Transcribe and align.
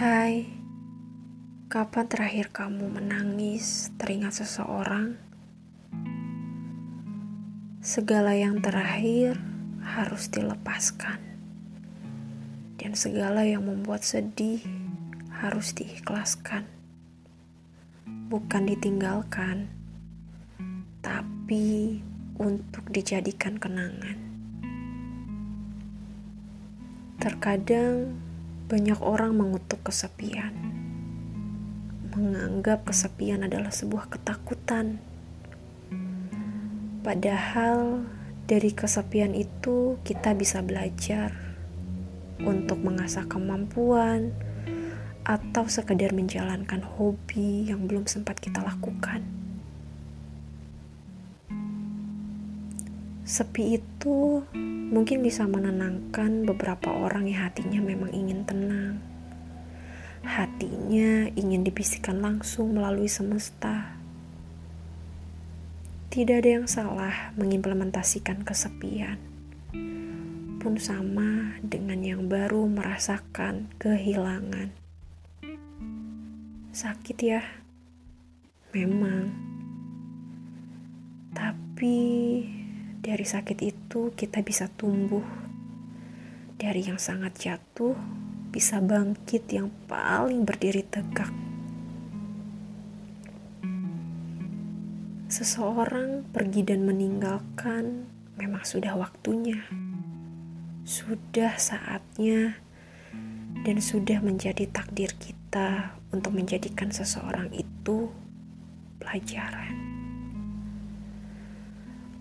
Hai, 0.00 0.48
kapan 1.68 2.08
terakhir 2.08 2.48
kamu 2.56 2.88
menangis 2.88 3.92
teringat 4.00 4.32
seseorang? 4.32 5.20
Segala 7.84 8.32
yang 8.32 8.64
terakhir 8.64 9.36
harus 9.84 10.32
dilepaskan, 10.32 11.20
dan 12.80 12.96
segala 12.96 13.44
yang 13.44 13.68
membuat 13.68 14.00
sedih 14.00 14.64
harus 15.36 15.76
diikhlaskan, 15.76 16.64
bukan 18.32 18.72
ditinggalkan, 18.72 19.68
tapi 21.04 22.00
untuk 22.40 22.88
dijadikan 22.88 23.60
kenangan. 23.60 24.16
Terkadang 27.20 28.29
banyak 28.70 29.02
orang 29.02 29.34
mengutuk 29.34 29.82
kesepian, 29.82 30.54
menganggap 32.14 32.86
kesepian 32.86 33.42
adalah 33.42 33.74
sebuah 33.74 34.06
ketakutan. 34.06 35.02
Padahal 37.02 38.06
dari 38.46 38.70
kesepian 38.70 39.34
itu 39.34 39.98
kita 40.06 40.38
bisa 40.38 40.62
belajar 40.62 41.34
untuk 42.46 42.78
mengasah 42.86 43.26
kemampuan 43.26 44.30
atau 45.26 45.66
sekedar 45.66 46.14
menjalankan 46.14 46.86
hobi 46.94 47.66
yang 47.74 47.90
belum 47.90 48.06
sempat 48.06 48.38
kita 48.38 48.62
lakukan. 48.62 49.39
Sepi 53.30 53.78
itu 53.78 54.42
mungkin 54.90 55.22
bisa 55.22 55.46
menenangkan 55.46 56.42
beberapa 56.42 56.90
orang 56.90 57.30
yang 57.30 57.46
hatinya 57.46 57.78
memang 57.78 58.10
ingin 58.10 58.42
tenang. 58.42 58.98
Hatinya 60.26 61.30
ingin 61.38 61.62
dibisikkan 61.62 62.18
langsung 62.18 62.74
melalui 62.74 63.06
semesta. 63.06 63.94
Tidak 66.10 66.42
ada 66.42 66.50
yang 66.58 66.66
salah 66.66 67.30
mengimplementasikan 67.38 68.42
kesepian. 68.42 69.22
Pun 70.58 70.74
sama 70.82 71.54
dengan 71.62 72.02
yang 72.02 72.26
baru 72.26 72.66
merasakan 72.66 73.70
kehilangan. 73.78 74.74
Sakit 76.74 77.18
ya? 77.22 77.46
Memang. 78.74 79.30
Tapi 81.30 82.09
dari 83.20 83.36
sakit 83.36 83.58
itu 83.60 84.16
kita 84.16 84.40
bisa 84.40 84.64
tumbuh. 84.80 85.20
Dari 86.56 86.88
yang 86.88 86.96
sangat 86.96 87.36
jatuh 87.36 87.92
bisa 88.48 88.80
bangkit 88.80 89.44
yang 89.52 89.68
paling 89.84 90.48
berdiri 90.48 90.80
tegak. 90.88 91.28
Seseorang 95.28 96.32
pergi 96.32 96.64
dan 96.64 96.88
meninggalkan 96.88 98.08
memang 98.40 98.64
sudah 98.64 98.96
waktunya. 98.96 99.68
Sudah 100.88 101.60
saatnya 101.60 102.56
dan 103.68 103.84
sudah 103.84 104.24
menjadi 104.24 104.64
takdir 104.72 105.12
kita 105.20 105.92
untuk 106.08 106.32
menjadikan 106.32 106.88
seseorang 106.88 107.52
itu 107.52 108.08
pelajaran 108.96 109.89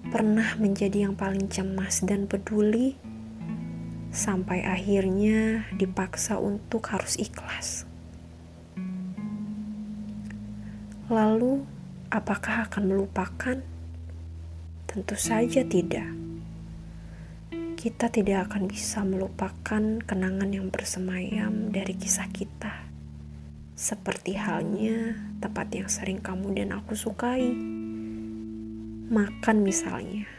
pernah 0.07 0.55
menjadi 0.55 1.11
yang 1.11 1.19
paling 1.19 1.51
cemas 1.51 1.99
dan 2.07 2.25
peduli, 2.25 2.95
sampai 4.09 4.65
akhirnya 4.65 5.69
dipaksa 5.75 6.41
untuk 6.41 6.89
harus 6.89 7.19
ikhlas. 7.19 7.85
Lalu, 11.09 11.65
apakah 12.09 12.69
akan 12.69 12.83
melupakan? 12.89 13.57
Tentu 14.89 15.15
saja 15.17 15.61
tidak. 15.65 16.09
Kita 17.77 18.11
tidak 18.11 18.49
akan 18.49 18.67
bisa 18.67 19.05
melupakan 19.05 19.81
kenangan 20.03 20.49
yang 20.51 20.67
bersemayam 20.73 21.71
dari 21.71 21.95
kisah 21.95 22.27
kita, 22.27 22.85
seperti 23.77 24.35
halnya 24.35 25.15
tempat 25.39 25.71
yang 25.71 25.87
sering 25.87 26.19
kamu 26.19 26.59
dan 26.59 26.75
aku 26.75 26.91
sukai 26.97 27.78
makan 29.09 29.65
misalnya. 29.65 30.29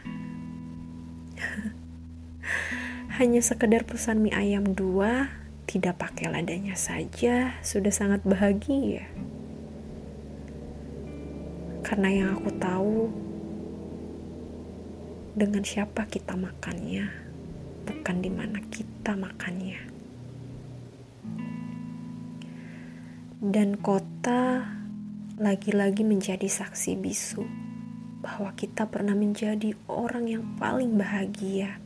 Hanya 3.19 3.43
sekedar 3.43 3.83
pesan 3.83 4.23
mie 4.23 4.31
ayam 4.31 4.71
dua 4.71 5.27
tidak 5.67 5.99
pakai 5.99 6.31
ladanya 6.31 6.79
saja 6.79 7.59
sudah 7.59 7.91
sangat 7.91 8.23
bahagia. 8.23 9.11
Karena 11.83 12.07
yang 12.07 12.29
aku 12.39 12.49
tahu 12.55 13.11
dengan 15.35 15.67
siapa 15.67 16.07
kita 16.07 16.39
makannya 16.39 17.11
bukan 17.83 18.17
di 18.23 18.31
mana 18.31 18.63
kita 18.71 19.19
makannya. 19.19 19.79
Dan 23.41 23.75
kota 23.83 24.63
lagi-lagi 25.35 26.07
menjadi 26.07 26.45
saksi 26.47 26.95
bisu 26.95 27.70
bahwa 28.21 28.53
kita 28.53 28.85
pernah 28.85 29.17
menjadi 29.17 29.73
orang 29.89 30.29
yang 30.29 30.45
paling 30.61 30.93
bahagia. 30.93 31.81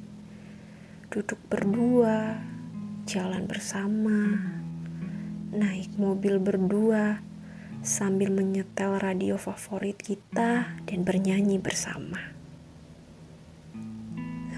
Duduk 1.08 1.40
berdua, 1.48 2.44
jalan 3.08 3.48
bersama, 3.48 4.36
naik 5.56 5.96
mobil 5.96 6.36
berdua, 6.44 7.24
sambil 7.80 8.36
menyetel 8.36 9.00
radio 9.00 9.40
favorit 9.40 9.96
kita 9.96 10.76
dan 10.84 11.00
bernyanyi 11.08 11.56
bersama. 11.56 12.20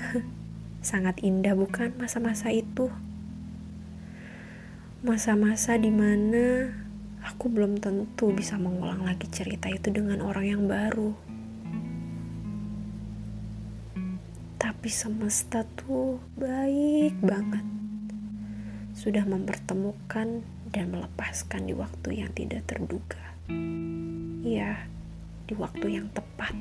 Sangat 0.90 1.22
indah 1.22 1.54
bukan 1.54 1.94
masa-masa 2.02 2.50
itu? 2.50 2.90
Masa-masa 5.06 5.78
di 5.78 5.94
mana 5.94 6.74
aku 7.22 7.54
belum 7.54 7.78
tentu 7.78 8.34
bisa 8.34 8.58
mengulang 8.58 9.06
lagi 9.06 9.30
cerita 9.30 9.70
itu 9.70 9.94
dengan 9.94 10.26
orang 10.26 10.58
yang 10.58 10.66
baru 10.66 11.37
Tapi 14.78 14.94
semesta 14.94 15.66
tuh 15.74 16.22
baik 16.38 17.18
banget. 17.26 17.66
Sudah 18.94 19.26
mempertemukan 19.26 20.46
dan 20.70 20.86
melepaskan 20.94 21.66
di 21.66 21.74
waktu 21.74 22.22
yang 22.22 22.30
tidak 22.38 22.62
terduga. 22.70 23.18
Ya, 24.46 24.86
di 25.50 25.58
waktu 25.58 25.98
yang 25.98 26.14
tepat. 26.14 26.54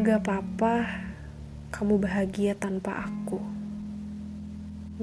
Gak 0.00 0.24
apa-apa 0.24 1.04
kamu 1.68 2.00
bahagia 2.00 2.56
tanpa 2.56 3.04
aku. 3.04 3.44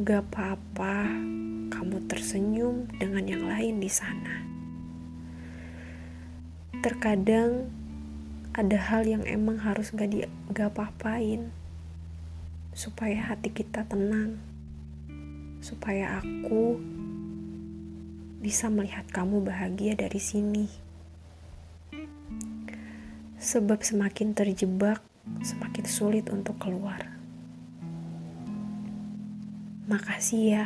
Gak 0.01 0.33
apa-apa 0.33 1.13
kamu 1.69 2.09
tersenyum 2.09 2.89
dengan 2.97 3.21
yang 3.21 3.45
lain 3.45 3.77
di 3.77 3.91
sana. 3.93 4.41
Terkadang 6.81 7.69
ada 8.57 8.89
hal 8.89 9.05
yang 9.05 9.21
emang 9.29 9.61
harus 9.61 9.93
gak 9.93 10.09
di 10.09 10.25
gak 10.49 10.73
apa-apain. 10.73 11.53
Supaya 12.73 13.29
hati 13.29 13.53
kita 13.53 13.85
tenang. 13.85 14.41
Supaya 15.61 16.17
aku 16.17 16.81
bisa 18.41 18.73
melihat 18.73 19.05
kamu 19.13 19.45
bahagia 19.45 19.93
dari 19.93 20.17
sini. 20.17 20.65
Sebab 23.37 23.85
semakin 23.85 24.33
terjebak 24.33 25.05
semakin 25.45 25.85
sulit 25.85 26.25
untuk 26.33 26.57
keluar. 26.57 27.13
Makasih 29.85 30.43
ya. 30.57 30.65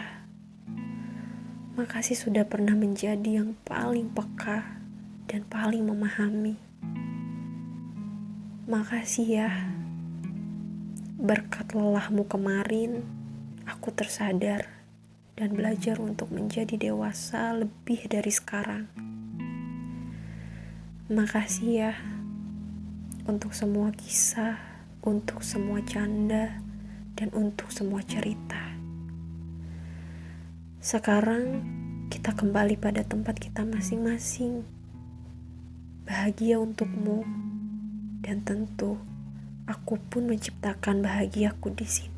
Makasih 1.75 2.16
sudah 2.16 2.48
pernah 2.48 2.71
menjadi 2.71 3.44
yang 3.44 3.60
paling 3.68 4.07
peka 4.16 4.80
dan 5.27 5.44
paling 5.51 5.83
memahami 5.83 6.70
Makasih 8.69 9.42
ya. 9.42 9.50
Berkat 11.18 11.74
lelahmu 11.74 12.30
kemarin, 12.30 13.02
aku 13.66 13.90
tersadar 13.90 14.69
dan 15.34 15.58
belajar 15.58 15.98
untuk 15.98 16.30
menjadi 16.30 16.78
dewasa 16.78 17.58
lebih 17.58 18.06
dari 18.06 18.30
sekarang. 18.30 18.86
Makasih 21.10 21.69
ya 21.74 21.98
untuk 23.25 23.58
semua 23.58 23.90
kisah, 23.98 24.62
untuk 25.02 25.42
semua 25.42 25.81
canda, 25.81 26.62
dan 27.18 27.34
untuk 27.34 27.74
semua 27.74 28.06
cerita. 28.06 28.62
Sekarang 30.78 31.66
kita 32.14 32.38
kembali 32.38 32.78
pada 32.78 33.02
tempat 33.02 33.42
kita 33.42 33.66
masing-masing. 33.66 34.62
Bahagia 36.06 36.62
untukmu 36.62 37.25
dan 38.31 38.48
tentu 38.48 38.95
aku 39.68 40.00
pun 40.07 40.31
menciptakan 40.31 41.04
bahagiaku 41.04 41.75
di 41.75 41.83
sini. 41.83 42.11